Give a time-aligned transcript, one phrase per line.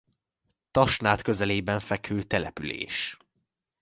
[0.71, 3.17] Tasnád közelében fekvő település.